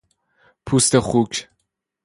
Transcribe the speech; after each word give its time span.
پوست 0.65 0.95
خوک 0.99 1.49